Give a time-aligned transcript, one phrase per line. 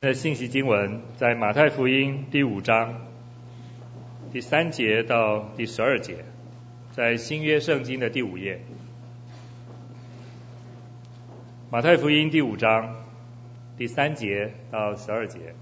[0.00, 3.04] 的信息经文在马太福音第五章
[4.32, 6.24] 第三节到第十二节，
[6.92, 8.60] 在新约圣经的第五页。
[11.68, 13.06] 马太福音第五章
[13.76, 15.56] 第三节到十二节，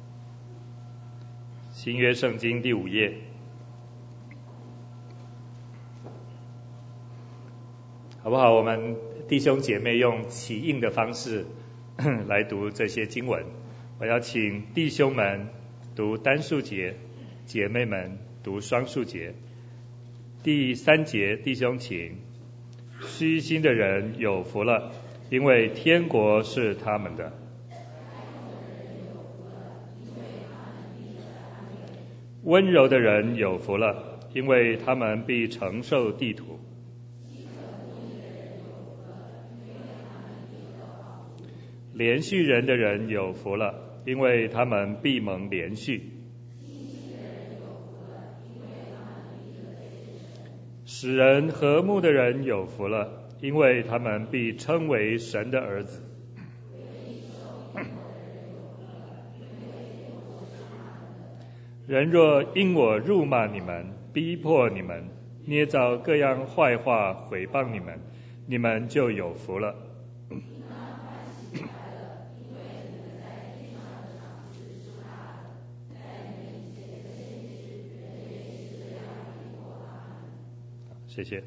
[1.72, 3.14] 新约圣经第五页。
[8.22, 8.52] 好不好？
[8.52, 8.96] 我们
[9.28, 11.46] 弟兄姐妹用起印的方式
[12.28, 13.55] 来读这些经文。
[13.98, 15.46] 我要请弟兄们
[15.94, 16.96] 读单数节，
[17.46, 19.32] 姐妹们读双数节。
[20.42, 22.18] 第三节，弟兄请。
[23.00, 24.92] 虚心的人有福了，
[25.30, 27.32] 因为天国是他们的。
[32.42, 36.60] 温柔的人有福了，因为他们必承受地土。
[41.94, 43.85] 连续人的人有福了。
[44.06, 46.00] 因为他们必蒙怜恤，
[50.84, 56.02] 使人和睦的人有福了，因为他们必称为神的儿子。
[61.88, 65.08] 人若因我辱骂你们、逼迫你们、
[65.44, 68.00] 捏造各样坏话毁谤你们，
[68.46, 69.85] 你们就有福了。
[81.16, 81.42] 谢谢。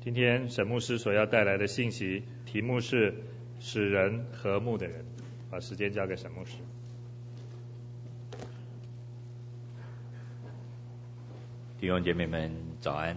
[0.00, 3.12] 今天沈牧师所要带来的信息题目是
[3.58, 5.04] “使人和睦的人”。
[5.50, 6.52] 把时间交给沈牧师。
[11.80, 13.16] 弟兄姐妹们，早安。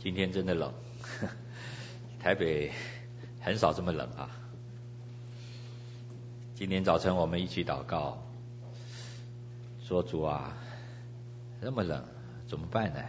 [0.00, 0.74] 今天真的冷，
[2.18, 2.72] 台北
[3.40, 4.28] 很少这么冷啊。
[6.56, 8.20] 今天早晨我们一起祷告，
[9.80, 10.58] 说主啊，
[11.60, 12.04] 那么冷，
[12.48, 13.00] 怎么办呢？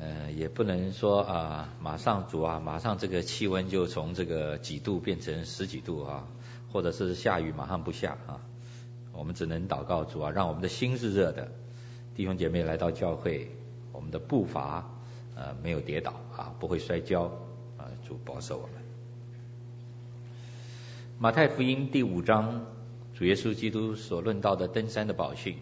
[0.00, 6.28] 呃，也不能说啊，马上主啊，马上这个气温就从这个几度变成十几度啊，
[6.72, 8.40] 或者是下雨马上不下啊。
[9.12, 11.50] 我们只能祷告主啊，让我们的心是热的。
[12.14, 13.50] 弟兄姐妹来到教会，
[13.90, 14.88] 我们的步伐
[15.34, 17.24] 呃没有跌倒啊，不会摔跤
[17.76, 18.74] 啊，主保守我们。
[21.18, 22.66] 马太福音第五章，
[23.14, 25.58] 主耶稣基督所论到的登山的宝训，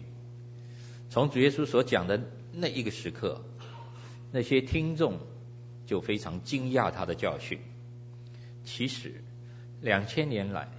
[1.09, 2.21] 从主耶稣所讲的
[2.53, 3.41] 那一个时刻。
[4.31, 5.19] 那些听众
[5.85, 7.59] 就非常惊讶他的教训。
[8.63, 9.23] 其实，
[9.81, 10.69] 两千年来，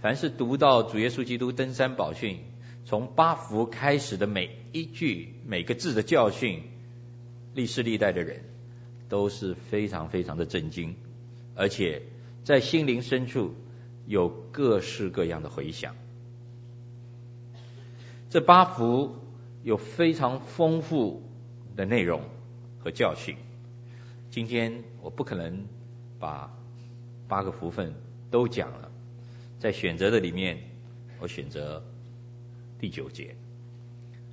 [0.00, 2.38] 凡是读到主耶稣基督登山宝训，
[2.84, 6.62] 从八福开始的每一句、每个字的教训，
[7.54, 8.44] 历世历代的人
[9.08, 10.96] 都是非常非常的震惊，
[11.54, 12.02] 而且
[12.44, 13.54] 在心灵深处
[14.06, 15.94] 有各式各样的回响。
[18.30, 19.14] 这八福
[19.62, 21.22] 有非常丰富
[21.76, 22.22] 的内容。
[22.84, 23.34] 和教训，
[24.30, 25.64] 今天我不可能
[26.18, 26.54] 把
[27.26, 27.94] 八个福分
[28.30, 28.90] 都讲了，
[29.58, 30.58] 在选择的里面，
[31.18, 31.82] 我选择
[32.78, 33.34] 第九节，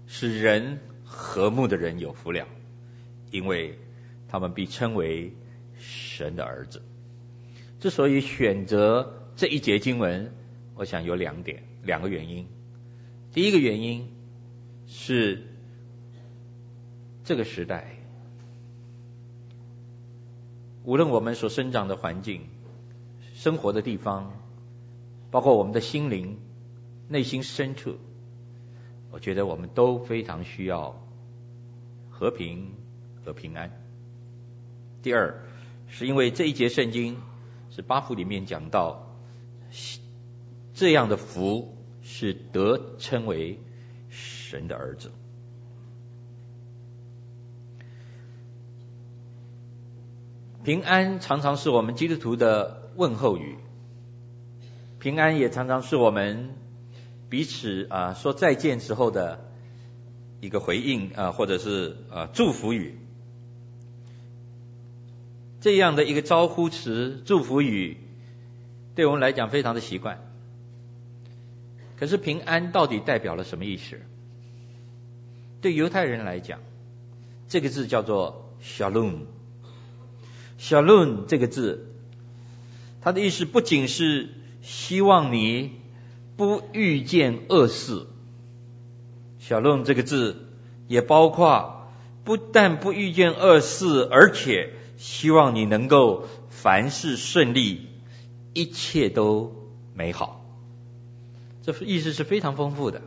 [0.06, 2.46] 使人和睦的人有福了，
[3.32, 3.80] 因为
[4.28, 5.32] 他们必称为
[5.80, 6.82] 神的儿子。
[7.80, 10.30] 之所以选择这一节经文，
[10.76, 12.46] 我想有两点，两个原因。
[13.32, 14.12] 第一个原因
[14.88, 15.42] 是
[17.24, 17.96] 这个时代。
[20.84, 22.48] 无论我们所生长的环境、
[23.34, 24.34] 生活的地方，
[25.30, 26.40] 包括我们的心灵、
[27.08, 27.98] 内心深处，
[29.12, 31.00] 我觉得我们都非常需要
[32.10, 32.74] 和平
[33.24, 33.72] 和平安。
[35.04, 35.44] 第二，
[35.88, 37.18] 是因为这一节圣经
[37.70, 39.16] 是八福里面讲到，
[40.74, 43.60] 这样的福是得称为
[44.10, 45.12] 神的儿子。
[50.64, 53.58] 平安常常是我们基督徒的问候语，
[55.00, 56.52] 平安也常常是我们
[57.30, 59.44] 彼此啊说再见时候的
[60.40, 63.00] 一个回应啊，或者是啊祝福语。
[65.62, 67.98] 这样的一个招呼词、祝福语，
[68.94, 70.20] 对我们来讲非常的习惯。
[71.98, 74.00] 可是平安到底代表了什么意思？
[75.60, 76.60] 对犹太人来讲，
[77.48, 79.26] 这个字叫做 Shalom。
[80.62, 81.88] Shalom 这个字，
[83.02, 84.30] 它的意思不仅是
[84.62, 85.72] 希望你
[86.38, 88.06] 不遇见恶事。
[89.42, 90.46] Shalom 这个字
[90.88, 91.88] 也包括
[92.24, 97.88] 不但不遇见恶事，而且希望你能够凡事顺利，
[98.54, 99.56] 一切都
[99.96, 100.46] 美好。
[101.64, 103.02] 这意思是非常丰富的，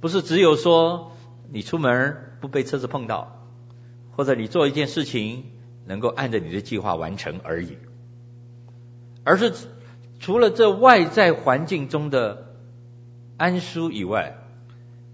[0.00, 1.12] 不是只有说
[1.52, 3.46] 你出门不被车子碰到，
[4.16, 5.44] 或者你做一件事情
[5.88, 7.78] 能够按照你的计划完成而已，
[9.24, 9.54] 而是
[10.20, 12.54] 除了这外在环境中的
[13.38, 14.36] 安舒以外，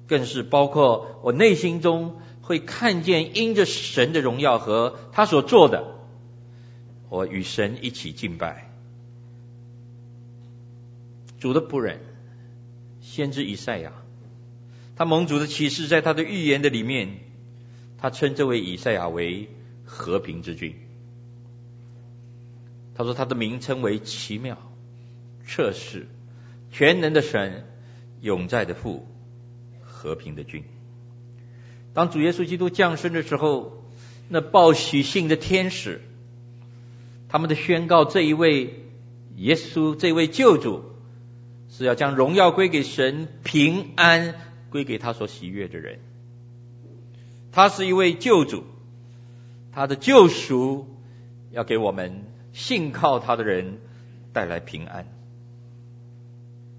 [0.09, 5.85] 更是包括我内心中会看见因着神的荣耀和他所做的，
[7.09, 8.71] 我与神一起敬拜。
[11.39, 12.01] 主的仆人，
[13.01, 13.93] 先知以赛亚，
[14.97, 17.21] 他蒙主的启示，在他的预言的里面，
[17.99, 19.49] 他称这位以赛亚为
[19.85, 20.75] 和平之君。
[22.95, 24.59] 他说他的名称为奇妙、
[25.47, 26.07] 测试、
[26.71, 27.67] 全能的神、
[28.21, 29.07] 永在的父。
[30.05, 30.65] 和平的君。
[31.95, 33.83] 当主耶稣基督降生的时候，
[34.29, 36.03] 那报喜信的天使，
[37.31, 38.85] 他们的宣告：这一位
[39.37, 40.83] 耶稣，这位救主，
[41.71, 44.35] 是要将荣耀归给神，平安
[44.69, 46.01] 归给他所喜悦的人。
[47.51, 48.65] 他是一位救主，
[49.75, 50.87] 他的救赎
[51.51, 53.79] 要给我们信靠他的人
[54.33, 55.07] 带来平安。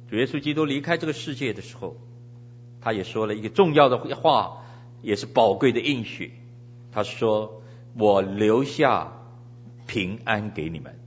[0.09, 1.97] 主耶稣基督离开这个世界的时候。
[2.81, 4.63] 他也说了一个重要的话，
[5.01, 6.33] 也是宝贵的应许。
[6.91, 7.63] 他说
[7.97, 9.11] ：“我留下
[9.87, 10.99] 平安给你们，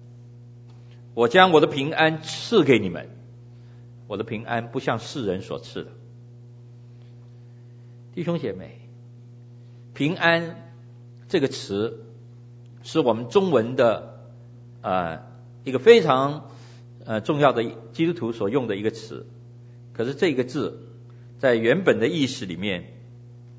[1.14, 3.08] 我将我的平安赐给你们。
[4.08, 5.92] 我的平安不像世人所赐的。”
[8.16, 8.80] 弟兄姐妹，
[9.94, 10.67] 平安
[11.28, 12.04] 这个词
[12.82, 14.20] 是我们中文的
[14.82, 15.22] 呃
[15.64, 16.50] 一个非常
[17.04, 19.26] 呃重要的基督徒所用的一个词，
[19.92, 20.84] 可是这个字。
[21.40, 22.92] 在原本的意思里面，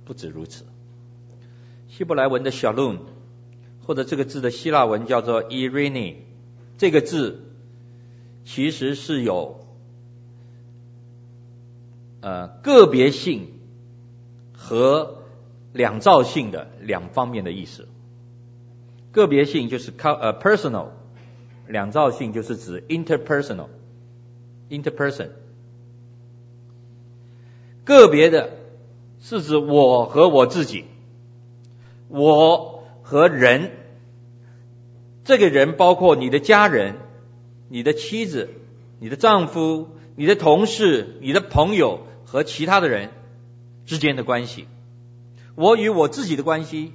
[0.04, 0.66] 不止如此。
[1.88, 2.98] 希伯来文的 shalom，
[3.86, 6.15] 或者这个字的希腊文叫做 irene，
[6.77, 7.54] 这个字
[8.44, 9.65] 其实是有
[12.19, 13.48] 呃个别性
[14.51, 15.19] 和
[15.74, 17.88] 两造性的两方面的意思。
[19.12, 20.88] 个别性就是 co 呃 personal，
[21.68, 25.30] 两造性就是指 interpersonal，interperson。
[27.83, 28.51] 个别的
[29.19, 30.86] 是指我和我自己，
[32.07, 33.72] 我和人，
[35.24, 36.98] 这个人包括你的家人、
[37.68, 38.51] 你的妻子、
[39.00, 43.10] 你的丈夫、你的同事、你的朋友和其他的人
[43.88, 44.68] 之间的关系，
[45.60, 46.94] 我与我自己的关系，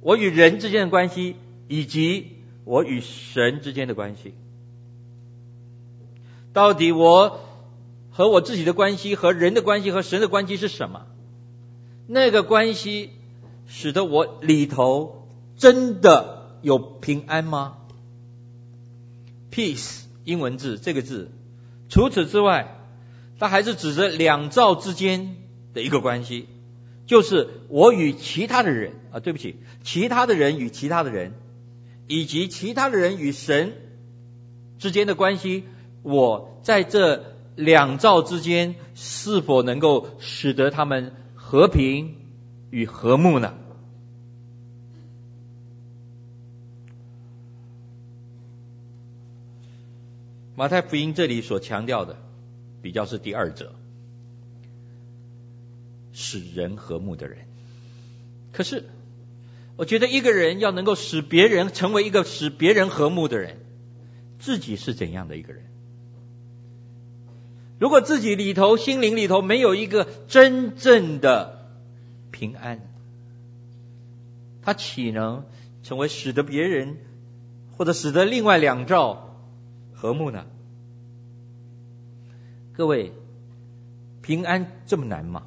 [0.00, 1.36] 我与人之间的关系，
[1.68, 4.34] 以及我与神之间的关系，
[6.54, 7.40] 到底我。
[8.12, 11.06] 和我自己的关系、和人的关系、和神的关系是什么？
[12.08, 13.10] 那个关系
[13.66, 17.76] 使得我里头真的有平安吗
[19.52, 21.30] ？Peace，英文字这个字，
[21.88, 22.76] 除此之外，
[23.38, 25.36] 它还是指着两造之间
[25.72, 26.48] 的一个关系，
[27.10, 31.32] 就是我与其他的人啊，对不起，其他的人与其他的人，
[32.06, 33.72] 以及其他的人与神
[34.78, 35.64] 之间的关系，
[36.02, 37.24] 我在这。
[37.56, 42.14] 两造之间是否能够使得他们和平
[42.70, 43.52] 与和睦呢？
[50.56, 52.16] 马太福音这里所强调的，
[52.80, 53.74] 比较是第二者，
[56.12, 57.38] 使人和睦的人。
[58.52, 58.84] 可是，
[59.76, 63.58] 我觉得一个人要能够使别人成为一个使别人和睦的人，
[64.38, 65.64] 自己是怎样的一个人？
[67.78, 71.70] 如果自己里头心灵里头没有一个真正的
[72.30, 72.80] 平安，
[74.62, 75.46] 他岂能
[75.82, 76.98] 成为使得别人
[77.76, 79.38] 或者使得另外两兆
[79.94, 80.44] 和睦呢？
[82.74, 83.12] 各位，
[84.20, 85.46] 平安这么难吗？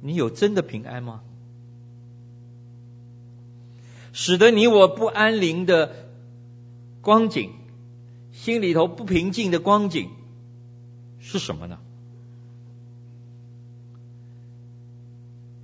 [0.00, 1.22] 你有真的平安吗？
[4.12, 6.10] 使得你我不安宁的
[7.02, 7.52] 光景，
[8.32, 10.10] 心里头不平静的光景。
[11.20, 11.78] 是什么呢？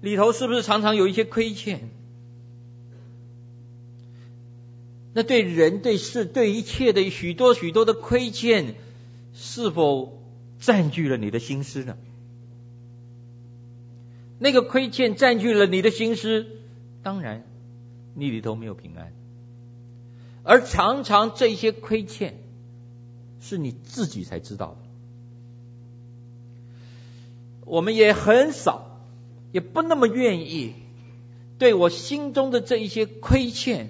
[0.00, 1.88] 里头是不是常常有一些亏欠？
[5.14, 8.74] 那对人、对事、对一切的许多许多的亏欠，
[9.32, 10.22] 是否
[10.60, 11.96] 占据了你的心思呢？
[14.38, 16.46] 那个亏欠占据了你的心思，
[17.02, 17.46] 当然
[18.14, 19.12] 你里头没有平安。
[20.42, 22.36] 而常常这些亏欠，
[23.40, 24.76] 是你自己才知道的。
[27.64, 29.00] 我们也很少，
[29.52, 30.74] 也不那么愿意
[31.58, 33.88] 对我心中的这一些亏欠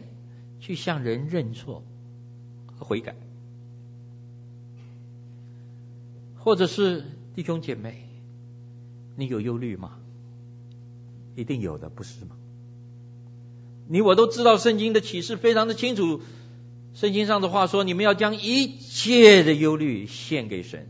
[0.60, 1.82] 去向人认错
[2.78, 3.16] 和悔改。
[6.36, 8.06] 或者是弟兄姐妹，
[9.16, 9.98] 你有忧虑吗？
[11.34, 12.36] 一定有的，不是吗？
[13.86, 16.22] 你我都知道圣经的启示非常的清楚，
[16.94, 20.88] 圣经上的话说，你们要将一切的忧虑献给神。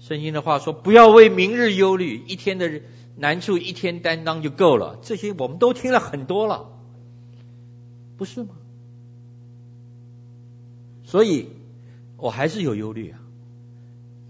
[0.00, 2.80] 圣经的话说，不要为明日忧虑，一天的
[3.16, 4.98] 难处一天担当就够了。
[5.02, 6.72] 这些我们都听了很多了，
[8.16, 8.50] 不是吗？
[11.04, 11.50] 所以，
[12.16, 13.20] 我还是有忧虑啊。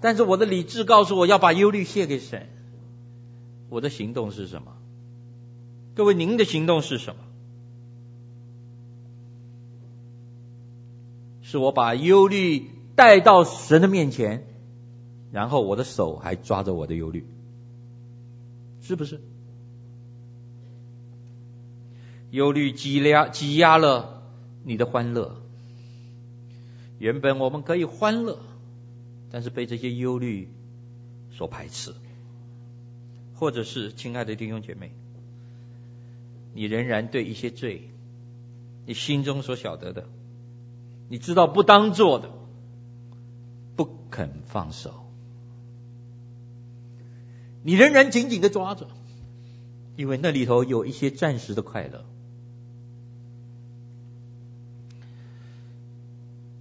[0.00, 2.48] 但是我的理智告诉我要把忧虑献给神。
[3.70, 4.76] 我的行动是什么？
[5.94, 7.22] 各位，您的行动是什么？
[11.42, 14.46] 是我把忧虑带到神的面前，
[15.32, 17.26] 然后我的手还抓着我的忧虑，
[18.80, 19.20] 是不是？
[22.30, 24.22] 忧虑挤压挤压了
[24.64, 25.36] 你的欢乐。
[26.98, 28.38] 原本我们可以欢乐，
[29.30, 30.48] 但是被这些忧虑
[31.32, 31.92] 所排斥，
[33.34, 34.92] 或者是亲爱的弟兄姐妹，
[36.54, 37.90] 你仍然对一些罪，
[38.86, 40.06] 你心中所晓得的，
[41.08, 42.30] 你知道不当做的，
[43.76, 44.92] 不肯放手，
[47.62, 48.88] 你仍然紧紧的抓着，
[49.96, 52.04] 因为那里头有一些暂时的快乐。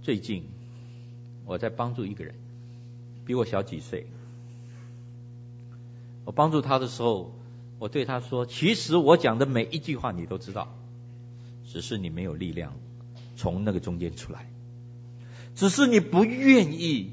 [0.02, 0.44] 最近，
[1.44, 2.34] 我在帮助一个人，
[3.24, 4.06] 比我小几岁。
[6.24, 7.32] 我帮助他的时候，
[7.82, 10.68] 我对他说：“其实我讲的每一句话你都知道，
[11.66, 12.74] 只是你没有力量
[13.34, 14.48] 从那个中间出来，
[15.56, 17.12] 只是你不愿意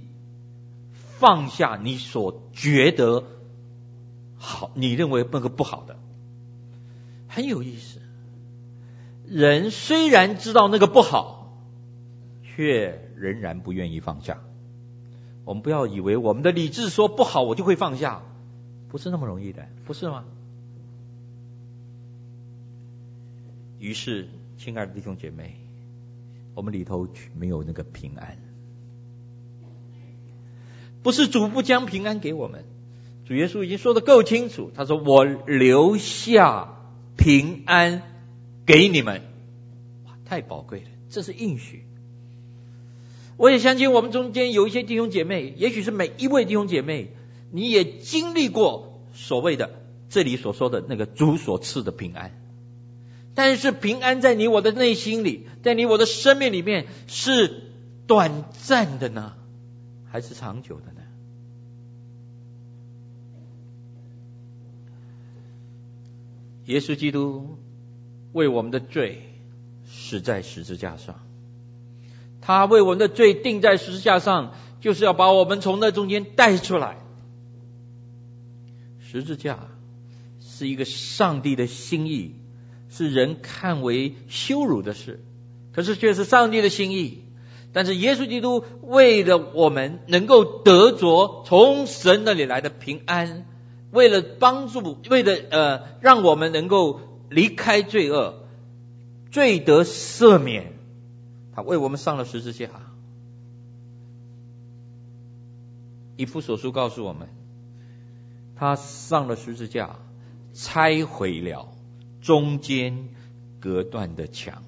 [0.93, 3.23] 放下你所觉得
[4.37, 5.97] 好，你认为那个不好的。
[7.27, 7.99] 很有意思，
[9.25, 11.37] 人虽然知道那个不好。”
[12.55, 14.41] 却仍然不愿意放下。
[15.45, 18.21] 我们不要以为我们的理智说不好，我就会放下，
[18.89, 20.25] 不是那么容易的，不是吗？
[23.79, 25.55] 于是，亲爱的弟兄姐妹，
[26.53, 27.07] 我们里头
[27.37, 28.37] 没有那个平安。
[31.01, 32.65] 不是主不将平安给我们，
[33.25, 36.75] 主耶稣已经说的够清楚，他说：“我留下
[37.17, 38.01] 平安
[38.65, 39.21] 给你们。”
[40.05, 41.85] 哇，太宝贵了，这是应许。
[43.37, 47.13] 我也相信我们中间有一些弟兄姐妹，也许是每一位弟兄姐妹，
[47.49, 52.37] 你也经历过所谓的这里所说的那个主所赐的平安。
[53.39, 57.71] 但是平安在你我的内心里，在你我的生命里面是
[58.05, 59.37] 短暂的呢，
[60.11, 61.01] 还是长久的呢？
[66.65, 67.57] 耶稣基督
[68.33, 69.21] 为我们的罪
[69.87, 71.17] 死在十字架上。
[72.41, 76.97] 他为我们的罪钉在十字架上，就是要把我们从那中间带出来。
[78.99, 79.59] 十字架
[80.41, 82.35] 是一个上帝的心意，
[82.89, 85.23] 是人看为羞辱的事，
[85.71, 87.23] 可是却是上帝的心意。
[87.71, 93.45] 但是耶稣基督为了我们能够得着从神那里来的平安，
[93.91, 98.47] 为了帮助，为了呃让我们能够离开罪恶，
[99.31, 100.73] 罪得赦免。
[101.53, 102.69] 他为我们上了十字架。
[106.17, 107.29] 以弗所书告诉我们，
[108.55, 109.97] 他上了十字架，
[110.53, 111.71] 拆毁了
[112.21, 113.09] 中间
[113.59, 114.63] 隔断的墙。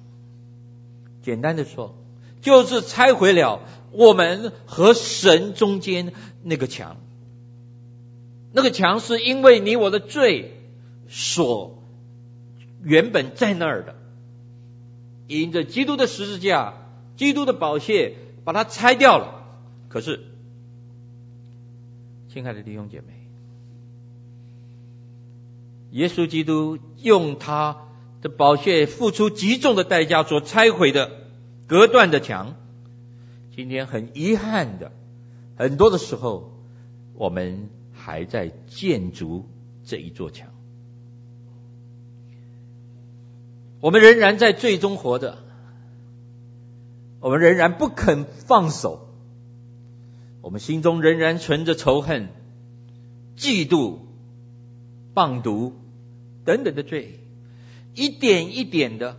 [1.22, 1.94] 简单的说，
[2.40, 6.96] 就是拆毁了我们和神中间那个墙。
[8.52, 10.60] 那个墙是因为你我的罪
[11.08, 11.82] 所
[12.82, 13.96] 原本在那儿的，
[15.26, 16.74] 因着基督的十字架。
[17.14, 19.44] 基督的宝血把它拆掉了，
[19.90, 20.24] 可是，
[22.32, 23.21] 亲爱的弟兄姐妹，
[25.92, 27.76] 耶稣基督用他
[28.20, 31.10] 的宝血付出极重的代价所拆毁的
[31.66, 32.54] 隔断的墙，
[33.54, 34.92] 今天很遗憾的，
[35.56, 36.52] 很多的时候
[37.14, 39.46] 我们还在建筑
[39.84, 40.48] 这一座墙，
[43.80, 45.38] 我们仍然在最终活着。
[47.20, 49.08] 我们仍然不肯放手，
[50.40, 52.30] 我们心中仍然存着仇恨、
[53.36, 53.98] 嫉妒、
[55.14, 55.72] 谤讟
[56.44, 57.20] 等等的罪，
[57.94, 59.16] 一点一点的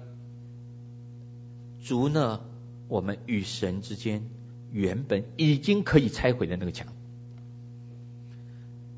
[1.83, 2.41] 筑呢，
[2.87, 4.29] 我们与神之间
[4.71, 6.87] 原本已经可以拆毁的那个墙。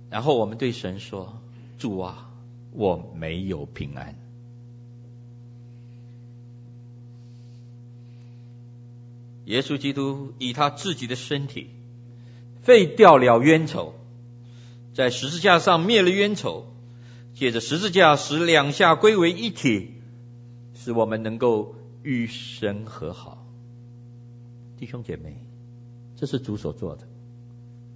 [0.09, 1.41] 然后我们对神说
[1.77, 2.31] ：“主啊，
[2.71, 4.15] 我没有平安。”
[9.45, 11.69] 耶稣基督以他自己的身体
[12.63, 13.93] 废掉了冤仇，
[14.93, 16.65] 在十字架上灭了冤仇，
[17.35, 19.91] 借着十字架使两下归为一体，
[20.73, 23.45] 使我们能够与神和好。
[24.77, 25.37] 弟兄姐妹，
[26.15, 27.07] 这是主所做的，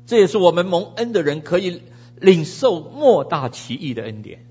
[0.05, 1.81] 这也是我们蒙恩的人可以
[2.19, 4.45] 领受莫大奇异的恩典。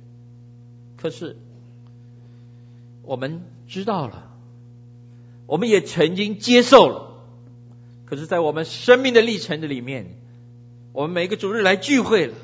[0.96, 1.36] 可是，
[3.02, 4.30] 我们知道了，
[5.46, 7.22] 我们也曾经接受了。
[8.06, 10.18] 可是，在我们生命的历程的里面，
[10.92, 12.34] 我们每个主日来聚会了，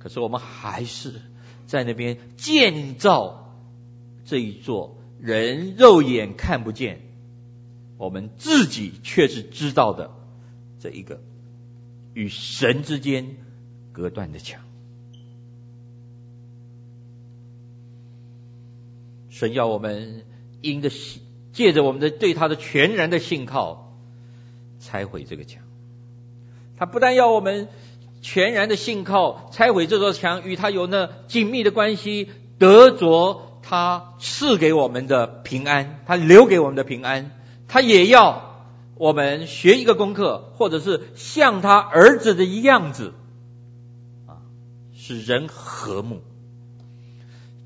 [0.00, 1.22] 可是我们还是
[1.66, 3.54] 在那边建造
[4.24, 7.00] 这一座人肉眼看不见，
[7.96, 10.10] 我们自己却是知道的
[10.80, 11.20] 这一个
[12.12, 13.36] 与神之间
[13.92, 14.60] 隔断的墙。
[19.30, 20.24] 神要我们
[20.60, 20.90] 因着
[21.52, 23.82] 借着我们的对他的全然的信靠。
[24.80, 25.62] 拆毁这个墙，
[26.76, 27.68] 他不但要我们
[28.24, 37.32] 全然的信靠，拆毁这座墙，与他有那紧密的关系，得着他赐给我们的平安，他留给我们的平安，
[37.68, 38.64] 他也要
[38.96, 43.12] 我们学一个功课，或者是像他儿子的样子，
[44.26, 44.40] 啊，
[44.96, 46.22] 使人和睦，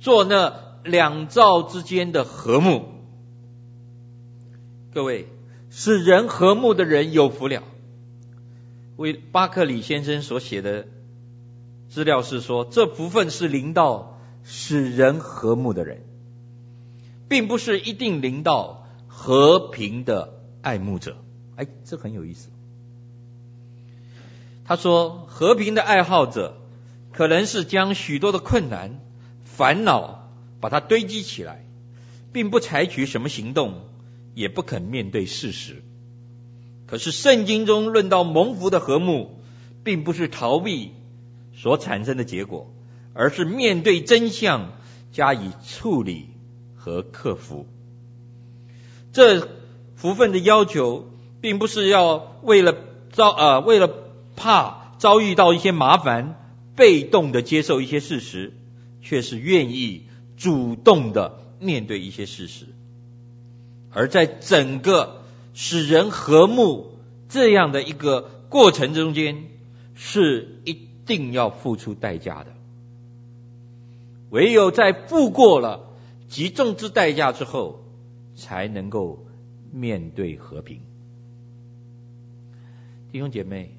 [0.00, 2.84] 做那两造之间的和睦，
[4.92, 5.28] 各位。
[5.70, 7.62] 使人和睦的人有福了。
[8.98, 10.88] 为巴克里先生所写的
[11.88, 16.02] 资料是说，这福分是临到使人和睦的人，
[17.28, 21.16] 并不是一定临到和平的爱慕者。
[21.54, 22.48] 哎，这很有意思。
[24.64, 26.60] 他说，和平的爱好者
[27.12, 29.00] 可能是将许多的困难、
[29.44, 30.28] 烦恼
[30.60, 31.64] 把它堆积起来，
[32.32, 33.86] 并不采取什么行动。
[34.34, 35.82] 也不肯面对事实。
[36.88, 39.38] 可是圣经中论到蒙福的和睦，
[39.84, 40.92] 并不是逃避
[41.54, 42.72] 所产生的结果，
[43.12, 44.72] 而是面对真相
[45.12, 46.30] 加以处理
[46.74, 47.66] 和克服。
[49.12, 49.48] 这
[49.96, 51.10] 福分的要求，
[51.42, 52.74] 并不是要为了
[53.12, 53.90] 遭呃为了
[54.34, 56.40] 怕遭遇到一些麻烦，
[56.74, 58.54] 被动的接受一些事实，
[59.02, 62.66] 却是愿意主动的面对一些事实。
[63.90, 66.92] 而在整个使人和睦
[67.28, 69.44] 这样的一个过程中间，
[69.94, 72.54] 是一定要付出代价的。
[74.30, 75.90] 唯有在付过了
[76.28, 77.82] 极重之代价之后，
[78.36, 79.26] 才能够
[79.72, 80.80] 面对和平。
[83.10, 83.74] 弟兄姐妹，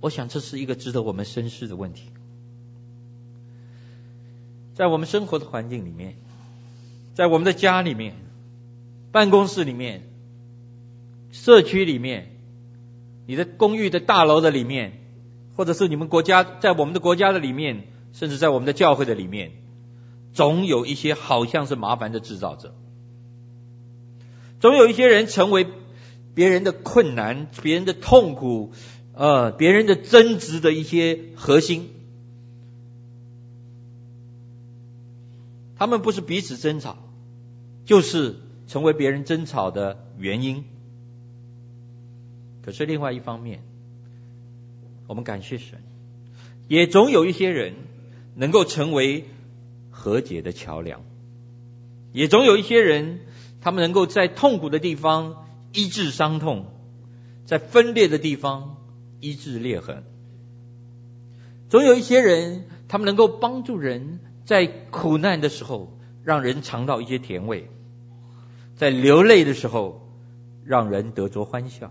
[0.00, 2.10] 我想这是一个值得我们深思的问题。
[4.74, 6.16] 在我们生活的环境里面，
[7.14, 8.14] 在我们的家里面。
[9.12, 10.02] 办公室里面、
[11.30, 12.36] 社区里面、
[13.26, 15.00] 你的公寓的大楼的里面，
[15.54, 19.52] 或者是你们国家在我们的国家的里面，甚至在我们的教会的里面，
[20.32, 22.74] 总有一些好像是麻烦的制造者，
[24.60, 25.66] 总有一些人成为
[26.34, 28.72] 别人的困难、别人的痛苦、
[29.14, 31.90] 呃，别人的争执的一些核心。
[35.76, 36.96] 他们不是彼此争吵，
[37.84, 38.36] 就是。
[38.68, 40.64] 成为别人争吵的原因。
[42.66, 43.62] 可是另外一方面，
[45.06, 45.78] 我们感谢神，
[46.66, 47.74] 也总有一些人
[48.34, 49.24] 能够成为
[49.92, 51.02] 和解的桥梁，
[52.12, 53.20] 也总有一些人，
[53.60, 56.66] 他们能够在痛苦的地方医治伤痛，
[57.44, 58.78] 在分裂的地方
[59.20, 60.02] 医治裂痕。
[61.68, 67.70] 总有一些人，他们能够帮助人在苦难的时候，让人尝到一些甜味。
[68.74, 70.10] 在流泪的时候，
[70.64, 71.90] 让人得着欢笑；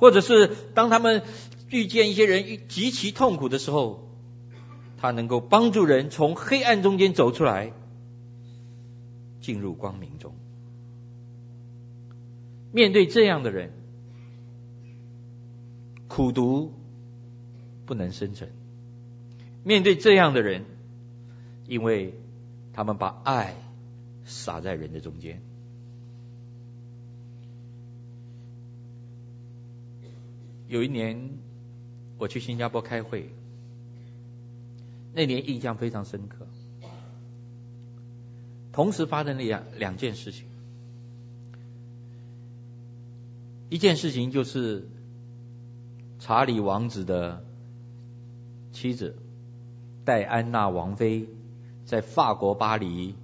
[0.00, 1.22] 或者是当他们
[1.68, 4.08] 遇见一些人极其痛苦的时候，
[4.98, 7.72] 他能够帮助人从黑暗中间走出来，
[9.40, 10.34] 进入光明中。
[12.72, 13.72] 面对这样的人，
[16.08, 16.72] 苦读
[17.86, 18.48] 不能生存；
[19.62, 20.64] 面对这样的人，
[21.68, 22.14] 因为
[22.72, 23.54] 他们把爱。
[24.26, 25.42] 洒在人的中间。
[30.70, 31.30] 有一年，
[32.16, 33.28] 我去新加坡开会，
[35.12, 36.46] 那年印象非常深刻。
[38.70, 40.46] 同时发生了两两件事情，
[43.68, 44.88] 一件事情就是
[46.20, 47.44] 查理王子的
[48.72, 49.16] 妻子
[50.04, 51.28] 戴安娜王妃
[51.84, 53.14] 在法国巴黎。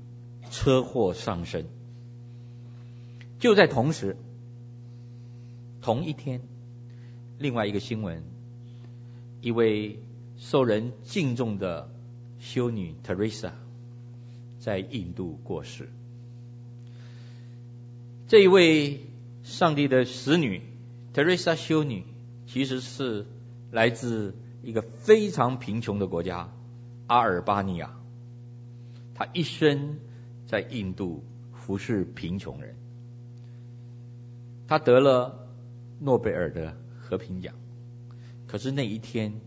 [0.49, 1.65] 车祸丧生，
[3.41, 4.17] 就在同时，
[5.83, 6.41] 同一天，
[7.39, 8.23] 另外一个新闻，
[9.41, 9.99] 一位
[10.39, 11.91] 受人敬重的
[12.39, 13.53] 修女 Teresa
[14.59, 15.89] 在印度过世。
[18.29, 19.01] 这一位
[19.45, 20.63] 上帝的使女
[21.15, 22.05] Teresa 修女，
[22.47, 23.27] 其实是
[23.71, 26.53] 来自一个非常贫穷的国家
[27.07, 27.97] 阿尔巴尼亚。
[29.15, 29.99] 她一生
[30.47, 31.23] 在印度
[31.53, 32.75] 服侍贫穷人。
[34.67, 35.47] 她得了
[36.01, 36.77] 诺贝尔的
[37.09, 37.55] 和平奖。
[38.49, 39.41] 可是那一天，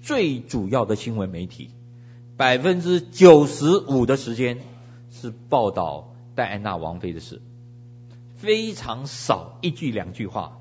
[0.00, 1.70] 最主要的新闻媒体
[2.36, 4.58] 百分之九十五的时间
[5.10, 7.42] 是报道戴安娜王妃的事。
[8.36, 10.60] 非常少一句两句话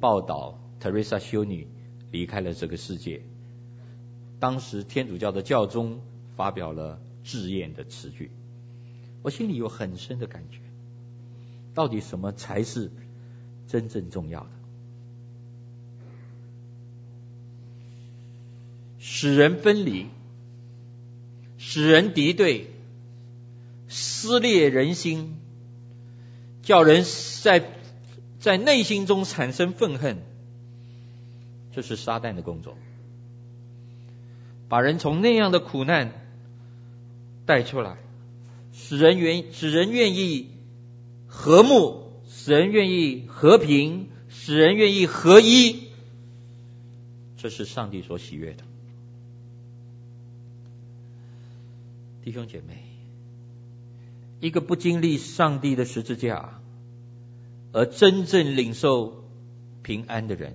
[0.00, 1.68] 报道特蕾莎修女
[2.10, 3.22] 离开了这个世界。
[4.40, 6.00] 当时天主教的教宗
[6.36, 8.30] 发表了致唁的词句，
[9.22, 10.58] 我心里有很深的感觉。
[11.72, 12.90] 到底什么才是
[13.68, 14.50] 真正重要的？
[19.06, 20.06] 使人分离，
[21.58, 22.70] 使人敌对，
[23.86, 25.36] 撕裂人心。
[26.62, 27.04] 叫人
[27.42, 27.70] 在
[28.40, 30.22] 在内心中产生愤恨，
[31.74, 32.78] 这是撒旦的工作，
[34.70, 36.12] 把人从那样的苦难
[37.44, 37.98] 带出来，
[38.72, 40.48] 使人愿使人愿意
[41.26, 45.88] 和睦，使人愿意和平，使人愿意合一，
[47.36, 48.64] 这是上帝所喜悦的，
[52.24, 52.82] 弟兄姐妹。
[54.40, 56.58] 一个不经历上帝的十字架，
[57.70, 59.24] 而真正领受
[59.82, 60.54] 平安的人，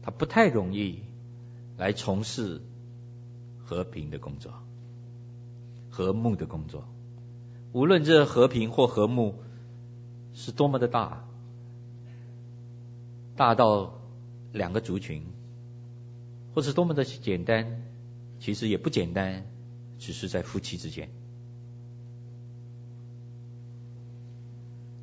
[0.00, 1.00] 他不太容易
[1.76, 2.60] 来从事
[3.64, 4.52] 和平的工作、
[5.90, 6.84] 和睦的工作。
[7.72, 9.42] 无论这和平或和睦
[10.34, 11.24] 是多么的大，
[13.34, 13.98] 大到
[14.52, 15.24] 两个族群，
[16.54, 17.82] 或是多么的简单，
[18.38, 19.44] 其实也不简单，
[20.00, 21.08] 只是在夫妻之间。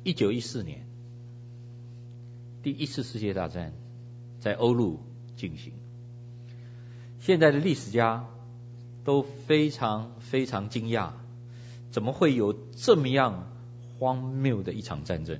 [0.02, 0.86] 一九一四年，
[2.62, 3.72] 第一次世界大战
[4.40, 5.00] 在欧陆
[5.36, 5.72] 进行。
[7.20, 8.26] 现在的历史家
[9.04, 11.12] 都非常非常惊讶，
[11.90, 13.50] 怎么会有这么样
[13.98, 15.38] 荒谬的一场战争？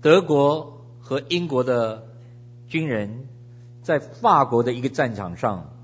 [0.00, 2.06] 德国和英国的
[2.68, 3.26] 军人
[3.82, 5.74] 在法国的一个战场上，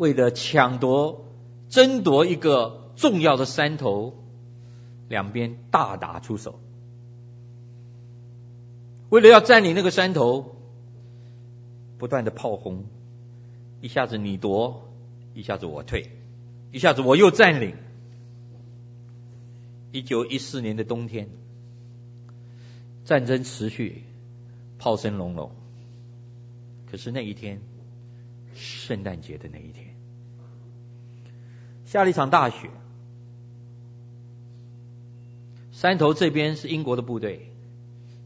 [0.00, 1.26] 为了抢夺、
[1.68, 4.16] 争夺一个重要的山头。
[5.08, 6.60] 两边大打出手，
[9.08, 10.54] 为了要占领那个山头，
[11.98, 12.84] 不断的炮轰，
[13.80, 14.88] 一下子你夺，
[15.34, 16.12] 一下子我退，
[16.70, 17.74] 一下子我又占领。
[19.90, 21.28] 一九一四年的冬天，
[23.04, 24.04] 战争持续，
[24.78, 25.50] 炮声隆隆。
[26.88, 27.60] 可是那一天，
[28.54, 29.89] 圣诞节的那一天，
[31.90, 32.70] 下了一场大雪。
[35.72, 37.50] 山头这边是英国的部队，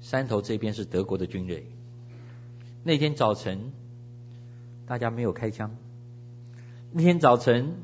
[0.02, 1.66] 山头这边是德国的军队。
[2.82, 3.72] 那天早晨，
[4.84, 5.74] 大家没有开枪。
[6.92, 7.76] 那天早晨，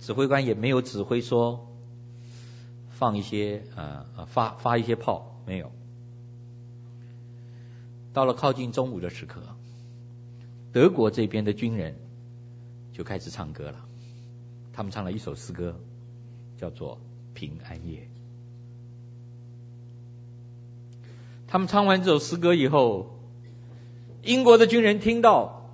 [0.00, 1.68] 指挥官也没有指挥说
[2.88, 5.70] 放一些呃呃发发一些炮，没有。
[8.12, 9.40] 到了靠近中午的时刻，
[10.72, 11.94] 德国这边的军人
[12.92, 13.86] 就开始唱歌了。
[14.72, 15.78] 他们唱了一首诗歌，
[16.58, 16.96] 叫做
[17.34, 17.98] 《平安夜》。
[21.46, 23.18] 他们唱完这首诗歌以后，
[24.22, 25.68] 英国的军人听到，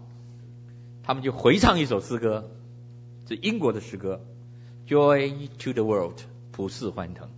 [1.03, 2.51] 他们就回唱一首诗歌，
[3.29, 4.21] 是英国的诗歌
[4.89, 6.19] ，Joy to the world，
[6.53, 7.29] 普世欢腾。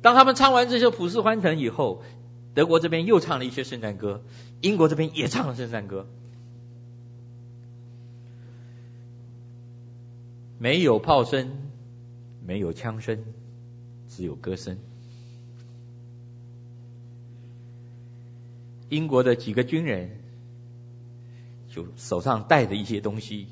[0.00, 2.02] 当他们唱完这首普世欢腾以后，
[2.54, 4.22] 德国这边又唱了一些圣诞歌，
[4.62, 6.06] 英国这边也唱了圣诞歌，
[10.64, 11.50] 没有炮声，
[12.42, 13.22] 没有枪声，
[14.08, 14.78] 只有歌声。
[18.88, 20.20] 英国的几个军人
[21.68, 23.48] 就手上带着一些东西，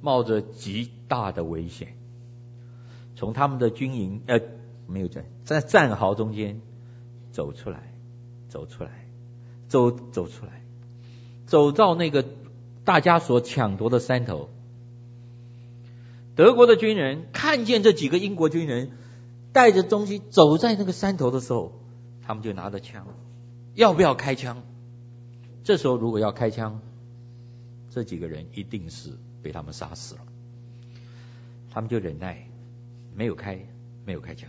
[0.00, 1.96] 冒着极大的危险，
[3.16, 4.40] 从他们的军营呃
[4.86, 6.60] 没有在在战壕中间
[7.32, 7.92] 走出来，
[8.48, 9.08] 走出来，
[9.66, 10.62] 走走出来，
[11.46, 12.24] 走到那个
[12.84, 14.48] 大家所抢夺的山头。
[16.40, 18.92] 德国的军人看见这几个英国军人
[19.52, 21.78] 带着东西走在那个山头的时候，
[22.22, 23.06] 他们就拿着枪。
[23.74, 24.62] 要不要开枪？
[25.64, 26.80] 这时候如果要开枪，
[27.90, 30.22] 这几个人一定是被他们杀死了。
[31.70, 32.48] 他们就忍耐，
[33.14, 33.66] 没有开，
[34.06, 34.48] 没有开枪。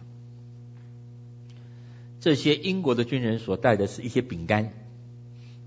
[2.21, 4.71] 这些英国的军人所带的是一些饼干，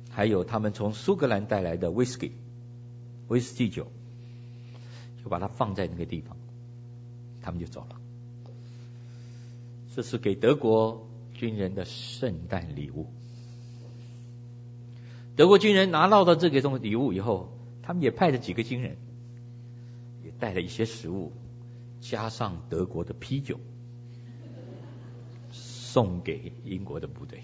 [0.09, 2.33] 还有他们从苏格兰带来的威士忌、
[3.29, 3.93] 威士忌酒，
[5.25, 6.37] 就把它放在那个地方，
[7.41, 7.97] 他们就走了。
[9.95, 13.07] 这是给德国军人的圣诞礼物。
[15.35, 18.99] 德国军人拿到了这个东礼物以后，他们也派了几个军人，
[20.23, 21.33] 也带了一些食物，
[22.01, 23.59] 加上德国的啤酒。
[25.51, 27.41] 送给英国的部队。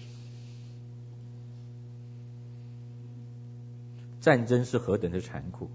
[4.19, 5.69] 战争是何等的残酷！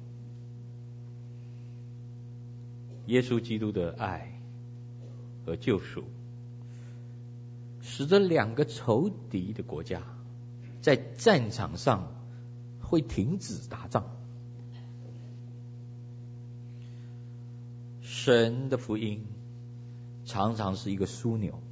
[3.07, 4.41] 耶稣基督的爱
[5.45, 6.05] 和救赎，
[7.81, 10.03] 使得两个仇敌的国家
[10.81, 12.13] 在战场上
[12.81, 14.11] 会停止打仗。
[18.03, 19.27] 神的福音
[20.25, 21.63] 常常是一个枢纽。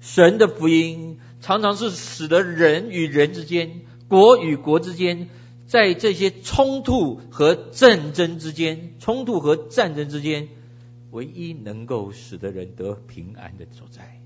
[0.00, 5.28] 神的福音常常是使得人与人之间、国与国之间，
[5.66, 10.48] 在这些冲突和战争之间、冲突和战争之间，
[11.10, 14.20] 唯一能够使得人得平安的所在。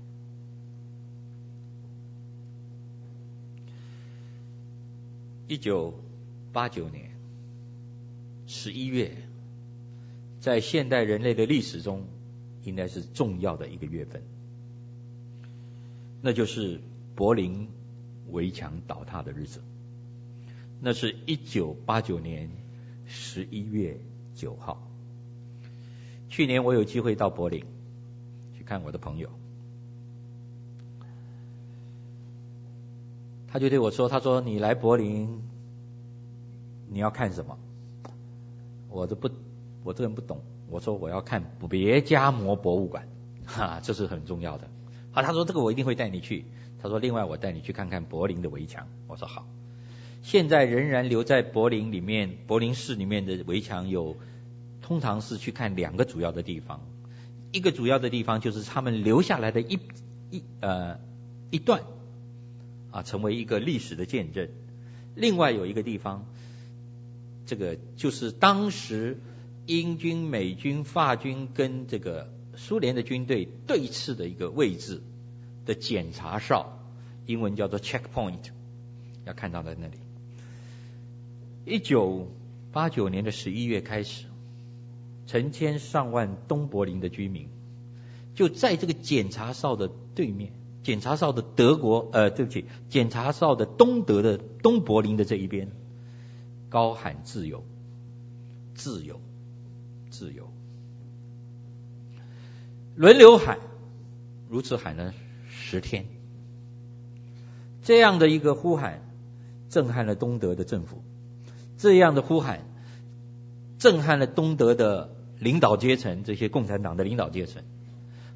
[5.47, 5.99] 一九
[6.53, 7.11] 八九年
[8.45, 9.11] 十一月，
[10.39, 12.05] 在现代人类的历史中，
[12.63, 14.21] 应该是重要的一个月份。
[16.21, 16.79] 那就是
[17.15, 17.67] 柏林
[18.29, 19.61] 围墙倒塌的日子。
[20.83, 22.49] 那是一九八九年
[23.05, 23.99] 十一月
[24.33, 24.81] 九号。
[26.27, 27.63] 去年我有机会到柏林
[28.57, 29.29] 去看我的朋友，
[33.47, 35.43] 他就对我说：“他说你来柏林，
[36.89, 37.59] 你要看什么？”
[38.89, 39.29] 我这不，
[39.83, 40.41] 我这人不懂。
[40.67, 43.07] 我说我要看别加摩博物馆，
[43.45, 44.67] 哈，这是很重要的。
[45.11, 46.45] 好，他说这个我一定会带你去。
[46.81, 48.87] 他说另外我带你去看看柏林的围墙。
[49.07, 49.45] 我说好。
[50.21, 54.17] 现在仍然留在柏林里面，柏林市里面的围墙有，
[54.81, 56.81] 通常是去看两个主要的地方。
[57.51, 59.79] 一个主要的地方就是他们留下来的一
[60.29, 60.99] 一呃
[61.49, 61.83] 一段，
[62.91, 64.49] 啊，成为一个历史的见证。
[65.15, 66.25] 另外有一个地方，
[67.45, 69.19] 这个就是当时
[69.65, 72.29] 英军、美军、法军跟这个。
[72.53, 75.01] 苏联的军队对峙的一个位置
[75.65, 76.77] 的检查哨，
[77.25, 78.51] 英文叫做 checkpoint，
[79.25, 79.93] 要看到在那里。
[81.65, 82.27] 一九
[82.71, 84.25] 八九年的十一月开始，
[85.27, 87.49] 成千上万东柏林的居民
[88.33, 95.71] 就在这个检查哨的对面，检查哨的德国呃，对不起，检查哨的东德的东柏林的这一边，
[96.69, 97.63] 高喊自由，
[98.73, 99.19] 自由，
[100.09, 100.49] 自由。
[102.95, 103.59] 轮流喊，
[104.49, 105.13] 如此喊了
[105.49, 106.05] 十天，
[107.83, 109.01] 这样的一个呼喊
[109.69, 111.03] 震撼了东德的政府，
[111.81, 112.65] 这样的呼喊
[113.79, 117.63] 震撼了东德的领导阶层，这些共产党的领导阶层，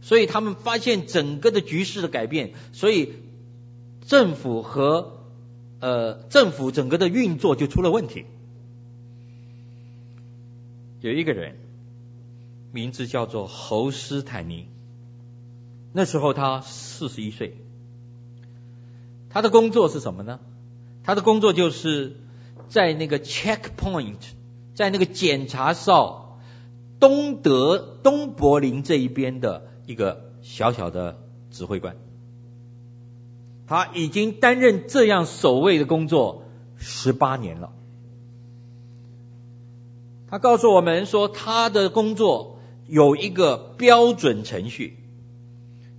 [0.01, 3.13] 所以他们发现整个的局势的改变，所以
[4.05, 5.19] 政府和
[5.79, 8.25] 呃政府整个的运作就出了问题。
[11.01, 11.57] 有一个人。
[12.75, 14.67] 名字叫做侯斯坦尼，
[15.93, 17.55] 那时候他四十一岁。
[19.29, 20.41] 他的工作是什么呢？
[21.05, 22.17] 他的工作就是
[22.69, 24.17] 在那个 checkpoint，
[24.73, 26.39] 在那个检查哨
[26.99, 31.19] 东德东柏林这一边的一个小小的
[31.51, 31.97] 指挥官。
[33.67, 36.43] 他已经担任这样守卫的工作
[36.77, 37.71] 十八年了。
[40.29, 42.53] 他告诉我们说，他的工作。
[42.87, 44.99] 有一个标准程序，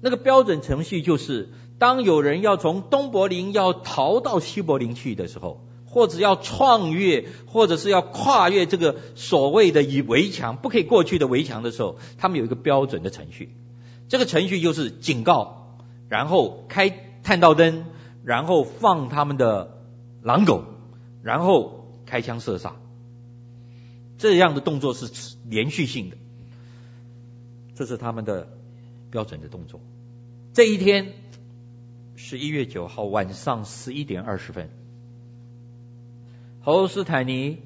[0.00, 1.48] 那个标准程序就是，
[1.80, 5.65] 当有人要从东柏林要逃到西柏林去的时候，
[5.96, 13.56] 或者要创越，或者是要跨越这个所谓的以围墙不可以过去的围墙的时候，他们有一个标准的程序。
[14.06, 15.78] 这个程序就是警告，
[16.10, 16.90] 然后开
[17.22, 17.86] 探照灯，
[18.24, 19.80] 然后放他们的
[20.20, 20.64] 狼狗，
[21.22, 22.76] 然后开枪射杀。
[24.18, 25.10] 这样的动作是
[25.46, 26.18] 连续性的。
[27.74, 28.50] 这是他们的
[29.10, 29.80] 标准的动作。
[30.52, 31.14] 这一天，
[32.16, 34.68] 十一月九号晚上十一点二十分，
[36.66, 37.58] 侯斯坦尼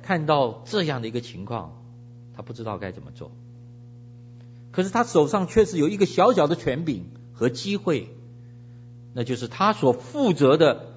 [0.00, 1.82] 看到这样的一个情况，
[2.34, 3.30] 他不知道该怎么做。
[4.70, 8.08] 可是他手上确实有一个小小的权柄和机会，
[9.12, 10.94] 那就是他所负责的，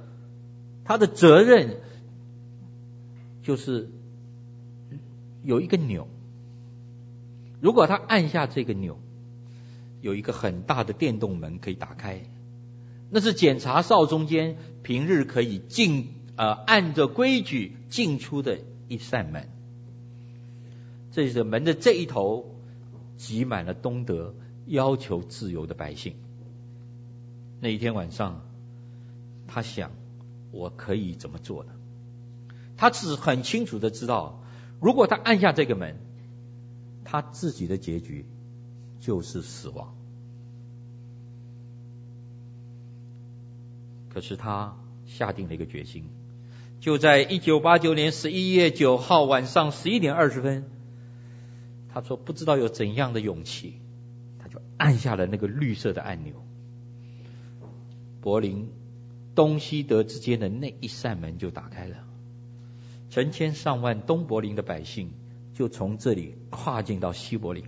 [0.85, 1.81] 他的责任
[3.43, 3.89] 就是
[5.43, 6.07] 有一个钮。
[7.59, 8.97] 如果他按下这个钮，
[9.99, 12.21] 有一个很大的电动门可以打开，
[13.09, 19.49] 那是检查哨中间平日可以进呃按着规矩进出的一扇门。
[21.11, 22.55] 这是门的这一头
[23.17, 26.15] 挤满了东德要求自由的百姓。
[27.61, 28.41] 那一天晚上，
[29.47, 29.91] 他想，
[30.51, 31.71] 我可以怎么做呢？
[32.77, 34.43] 他只很清楚的知道，
[34.81, 35.95] 如果他按下这个门，
[37.05, 38.25] 他自己的结局
[38.99, 39.95] 就是死亡。
[44.09, 46.09] 可是他下定了一个决心，
[46.85, 50.65] 就在一九八九年十一月九号晚上十一点二十分，
[51.91, 53.81] 他说不知道有怎样的勇气，
[54.37, 56.45] 他就按下了那个绿色的按钮。
[58.21, 58.69] 柏林
[59.33, 62.05] 东西德之间的那一扇门就打开了，
[63.09, 65.09] 成千上万东柏林的百姓
[65.55, 67.63] 就从这里跨进到西柏林，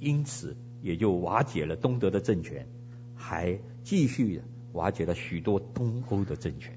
[0.00, 2.66] 因此也就瓦解了东德的政权，
[3.14, 6.76] 还继续瓦解了许多东欧的政权。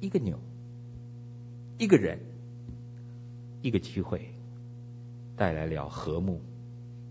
[0.00, 0.38] 一个钮，
[1.78, 2.18] 一个人，
[3.62, 4.32] 一个机会。
[5.36, 6.40] 带来了和睦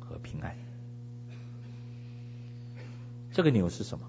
[0.01, 0.53] 和平安。
[3.31, 4.05] 这个钮是什么？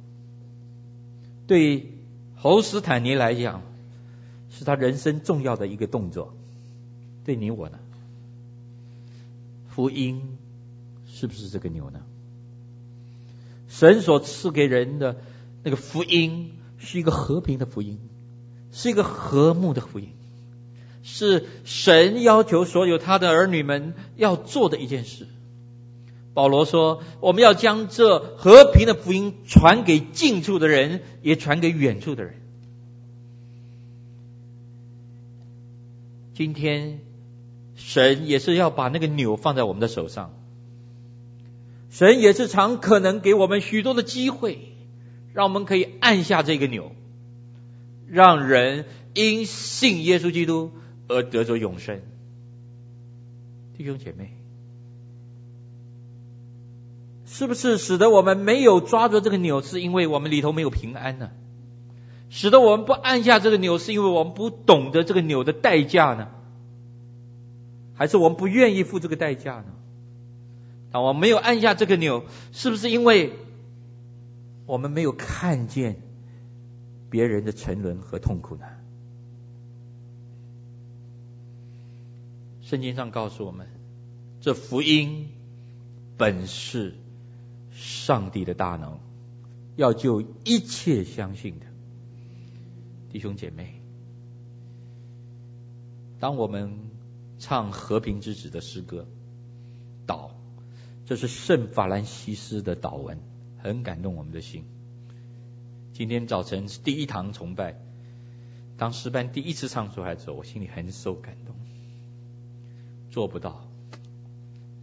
[1.47, 1.93] 对
[2.35, 3.63] 侯斯坦尼来讲，
[4.51, 6.35] 是他人生重要的一个动作。
[7.25, 7.79] 对你我呢？
[9.69, 10.37] 福音
[11.07, 12.01] 是不是这个钮呢？
[13.69, 15.21] 神所赐给人的
[15.63, 18.01] 那个福音，是一个和平的福音，
[18.73, 20.13] 是一个和睦的福音。
[21.03, 25.27] 是神要求所有他的儿女们要做的一件事。
[26.35, 32.35] 保罗说：“我们要将这和平的福音传给近处的人，也传给远处的人。”
[36.35, 37.01] 今天，
[37.75, 40.33] 神也是要把那个钮放在我们的手上。
[41.91, 44.73] 神也是常可能给我们许多的机会，
[45.33, 46.93] 让我们可以按下这个钮，
[48.11, 50.73] 让人因信耶稣基督。
[51.11, 52.03] 而得着永生，
[53.79, 54.35] 弟兄姐妹，
[57.25, 61.31] 是不是使得我们没有抓住这个钮，是因为我们里头没有平安呢？
[62.29, 66.29] 使得我们不按下这个钮，是因为我们不懂得这个钮的代价呢？
[67.95, 69.73] 还是我们不愿意付这个代价呢？
[70.91, 73.33] 当我没有按下这个钮，是不是因为
[74.67, 76.03] 我们没有看见
[77.11, 78.67] 别人的沉沦和痛苦呢？
[82.63, 83.67] 圣经上告诉我们，
[84.41, 85.29] 这福音
[86.19, 86.95] 本是
[87.73, 89.01] 上帝的大能，
[89.77, 91.67] 要救一切相信的
[93.11, 93.81] 弟兄姐妹。
[96.21, 96.79] 当我们
[97.39, 99.07] 唱和平之子的诗歌，
[100.07, 100.31] 祷，
[101.07, 103.19] 这是圣法兰西斯的祷文，
[103.57, 104.65] 很感动我们的心。
[105.99, 107.75] 今天早晨是第一堂崇拜，
[108.77, 111.57] 当诗班第一次唱出来的时候，我心里很受感动。
[113.11, 113.69] 做不到，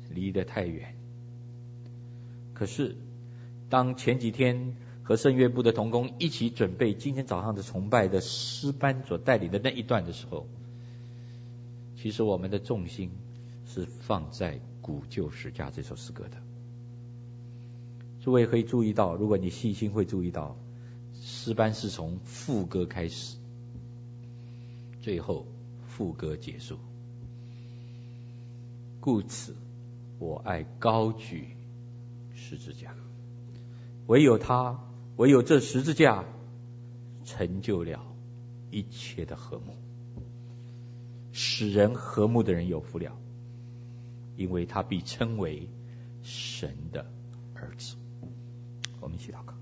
[0.10, 0.94] 离得太远。
[2.54, 2.98] 可是，
[3.70, 10.46] 当前几天和圣乐部的同工一起准备今天早上的崇拜的诗班所带领的那一段的时候，
[11.96, 13.10] 其实我们的重心
[13.66, 16.36] 是放在《古旧史家》这首诗歌的。
[18.20, 20.58] 诸位可以注意到，如果你细心会注意到，
[21.28, 23.38] 诗班是从副歌开始，
[25.02, 25.48] 最后
[25.88, 26.78] 副歌结束。
[29.00, 29.56] 故此，
[30.20, 31.48] 我爱高举
[32.36, 32.94] 十字架。
[34.06, 34.80] 唯有他，
[35.16, 36.26] 唯有这十字架，
[37.24, 38.06] 成就了
[38.70, 39.74] 一切的和睦，
[41.32, 43.18] 使人和睦的人有福了，
[44.38, 45.68] 因为他必称为
[46.22, 47.04] 神的
[47.56, 47.96] 儿子。
[49.02, 49.55] 我们一起祷告。